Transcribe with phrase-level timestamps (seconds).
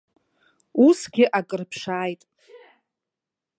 [0.85, 2.21] Усгьы ак рыԥшааит.